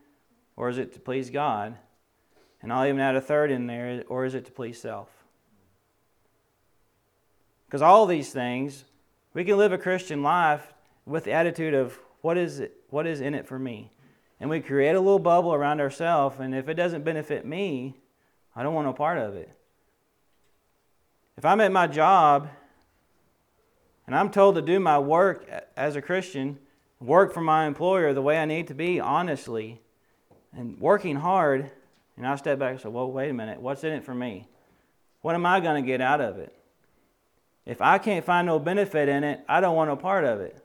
[0.54, 1.74] or is it to please God?
[2.62, 5.13] And I'll even add a third in there, or is it to please self?
[7.74, 8.84] Because all these things,
[9.32, 10.72] we can live a Christian life
[11.06, 13.90] with the attitude of what is it, what is in it for me?
[14.38, 17.96] And we create a little bubble around ourselves, and if it doesn't benefit me,
[18.54, 19.50] I don't want no part of it.
[21.36, 22.48] If I'm at my job
[24.06, 25.44] and I'm told to do my work
[25.76, 26.60] as a Christian,
[27.00, 29.80] work for my employer the way I need to be, honestly,
[30.56, 31.72] and working hard,
[32.16, 34.46] and I step back and say, well, wait a minute, what's in it for me?
[35.22, 36.54] What am I going to get out of it?
[37.66, 40.62] If I can't find no benefit in it, I don't want no part of it.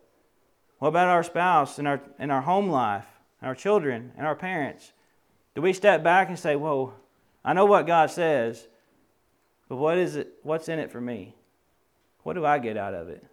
[0.79, 3.05] What about our spouse and our, and our home life,
[3.41, 4.91] our children and our parents?
[5.55, 6.93] Do we step back and say, whoa,
[7.43, 8.67] I know what God says,
[9.67, 11.35] but what is it, what's in it for me?
[12.23, 13.23] What do I get out of it?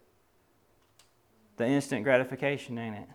[1.57, 3.09] The instant gratification, ain't it?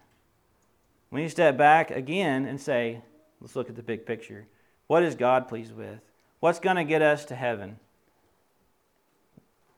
[1.10, 3.00] When you step back again and say,
[3.40, 4.46] let's look at the big picture.
[4.86, 6.00] What is God pleased with?
[6.40, 7.78] What's going to get us to heaven?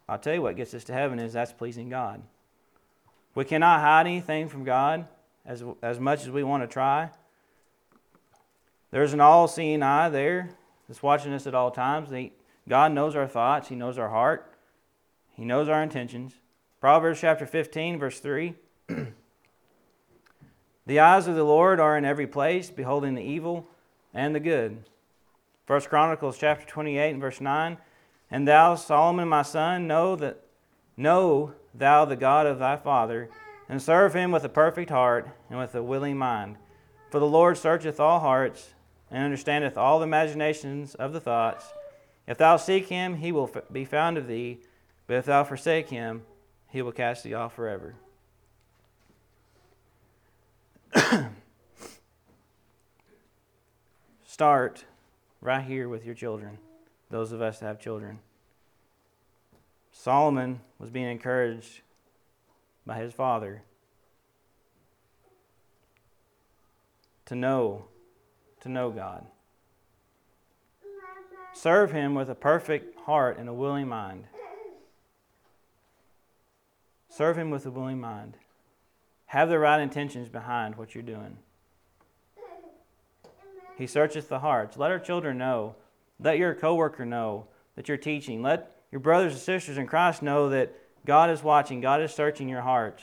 [0.09, 2.23] I'll tell you what gets us to heaven is that's pleasing God.
[3.35, 5.07] We cannot hide anything from God
[5.45, 7.11] as, as much as we want to try.
[8.91, 10.51] There's an all seeing eye there
[10.89, 12.11] that's watching us at all times.
[12.69, 14.55] God knows our thoughts, He knows our heart,
[15.33, 16.35] He knows our intentions.
[16.81, 18.55] Proverbs chapter 15, verse 3.
[20.87, 23.67] the eyes of the Lord are in every place, beholding the evil
[24.13, 24.85] and the good.
[25.67, 27.79] First Chronicles chapter 28 and verse 9.
[28.35, 30.41] And thou, Solomon, my son, know that
[30.97, 33.31] know thou the God of thy father,
[33.69, 36.57] and serve him with a perfect heart and with a willing mind.
[37.13, 38.75] For the Lord searcheth all hearts,
[39.09, 41.65] and understandeth all the imaginations of the thoughts.
[42.27, 44.59] If thou seek him, he will be found of thee,
[45.07, 46.23] but if thou forsake him,
[46.71, 47.95] he will cast thee off forever.
[54.27, 54.87] Start
[55.41, 56.59] right here with your children,
[57.15, 58.19] those of us that have children.
[59.93, 61.83] Solomon was being encouraged
[62.85, 63.63] by his father
[67.27, 67.85] to know
[68.63, 69.27] to know God.
[71.53, 74.25] Serve him with a perfect heart and a willing mind.
[77.09, 78.39] Serve him with a willing mind.
[79.27, 81.37] Have the right intentions behind what you're doing.
[83.79, 84.77] He searcheth the hearts.
[84.77, 85.77] Let our children know.
[86.21, 87.47] Let your coworker know
[87.77, 88.43] that you're teaching.
[88.43, 90.73] Let your brothers and sisters in Christ know that
[91.05, 93.03] God is watching, God is searching your hearts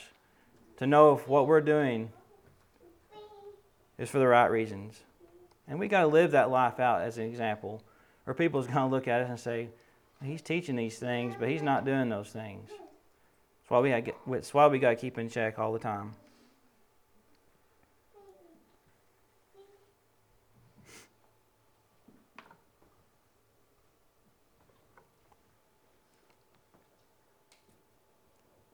[0.77, 2.11] to know if what we're doing
[3.97, 4.99] is for the right reasons.
[5.67, 7.83] And we got to live that life out as an example,
[8.25, 9.69] or people's going to look at us and say,
[10.23, 14.13] "He's teaching these things, but he's not doing those things." That's why we.
[14.27, 16.15] That's why we got to keep in check all the time.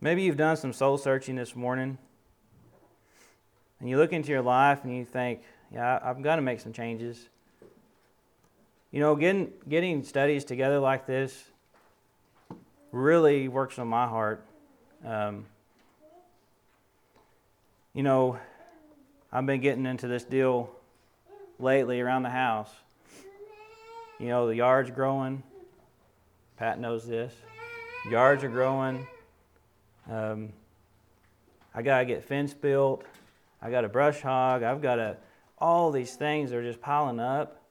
[0.08, 1.98] Maybe you've done some soul searching this morning,
[3.82, 6.72] and you look into your life and you think, yeah, I've got to make some
[6.72, 7.28] changes.
[8.90, 11.44] You know, getting, getting studies together like this
[12.94, 14.46] really works on my heart.
[15.06, 15.46] Um,
[17.94, 18.40] you know,
[19.30, 20.70] I've been getting into this deal
[21.60, 22.72] lately around the house.
[24.22, 25.44] You know, the yard's growing.
[26.56, 27.34] Pat knows this.
[28.10, 29.06] Yards are growing.
[30.10, 30.54] Um,
[31.74, 33.04] I got to get fence built.
[33.62, 34.64] I got a brush hog.
[34.64, 35.18] I've got a,
[35.58, 37.62] all these things are just piling up.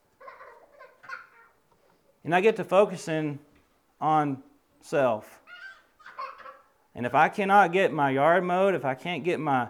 [2.25, 3.39] And I get to focusing
[4.01, 4.43] on
[4.81, 5.41] self.
[6.95, 9.69] And if I cannot get my yard mowed, if I can't get my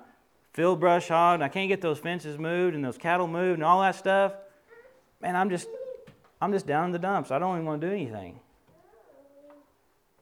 [0.53, 3.83] field brush hogged, I can't get those fences moved and those cattle moved and all
[3.83, 4.33] that stuff,
[5.21, 5.69] man, I'm just
[6.41, 7.31] I'm just down in the dumps.
[7.31, 8.39] I don't even want to do anything.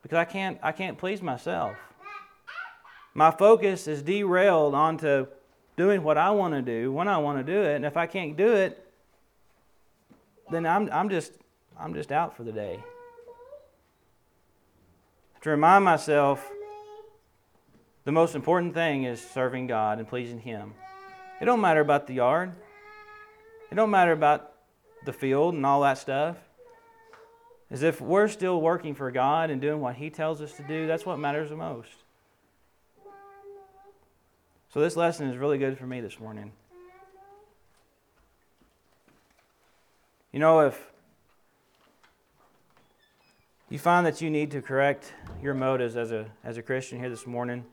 [0.03, 1.77] Because I can't I can't please myself
[3.15, 5.27] my focus is derailed onto
[5.77, 7.77] doing what I want to do when I want to do it.
[7.77, 8.85] And if I can't do it,
[10.51, 11.33] then I'm, I'm, just,
[11.79, 12.83] I'm just out for the day.
[15.43, 16.51] To remind myself,
[18.05, 20.75] the most important thing is serving God and pleasing Him.
[21.41, 22.53] It don't matter about the yard.
[23.71, 24.53] It don't matter about
[25.05, 26.37] the field and all that stuff.
[27.71, 30.87] As if we're still working for God and doing what He tells us to do,
[30.87, 32.04] that's what matters the most.
[34.75, 36.51] So, this lesson is really good for me this morning.
[40.33, 40.91] You know, if
[43.71, 47.09] you find that you need to correct your motives as a, as a Christian here
[47.09, 47.65] this morning,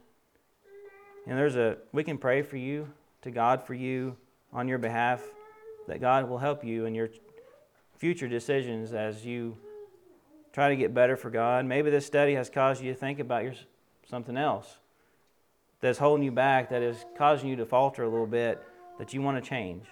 [1.25, 2.87] and there's a, we can pray for you,
[3.23, 4.15] to God for you,
[4.53, 5.23] on your behalf,
[5.87, 7.09] that God will help you in your
[7.97, 9.57] future decisions as you
[10.53, 11.65] try to get better for God.
[11.65, 13.53] Maybe this study has caused you to think about your,
[14.07, 14.77] something else
[15.81, 18.61] that's holding you back, that is causing you to falter a little bit,
[18.99, 19.85] that you want to change.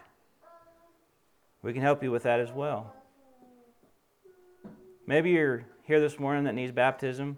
[1.62, 2.94] We can help you with that as well.
[5.06, 7.38] Maybe you're here this morning that needs baptism.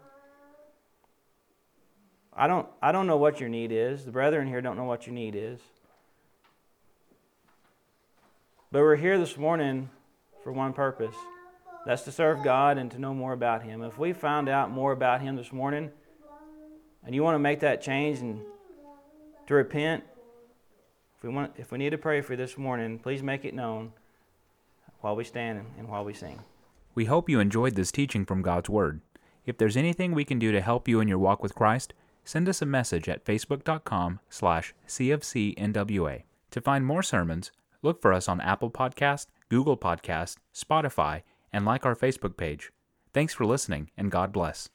[2.34, 4.06] I don't, I don't know what your need is.
[4.06, 5.60] The brethren here don't know what your need is.
[8.72, 9.90] But we're here this morning
[10.44, 11.16] for one purpose
[11.86, 13.82] that's to serve God and to know more about Him.
[13.82, 15.92] If we found out more about Him this morning,
[17.06, 18.42] and you want to make that change and
[19.48, 20.04] to repent,
[21.18, 23.54] if we, want, if we need to pray for you this morning, please make it
[23.54, 23.94] known
[25.02, 26.40] while we stand and while we sing.
[26.96, 29.02] We hope you enjoyed this teaching from God's Word.
[29.46, 31.94] If there's anything we can do to help you in your walk with Christ,
[32.24, 36.24] send us a message at facebook.com slash cfcnwa.
[36.52, 41.24] To find more sermons, look for us on Apple Podcast, Google Podcast, Spotify,
[41.54, 42.72] and like our Facebook page.
[43.14, 44.72] Thanks for listening, and God bless.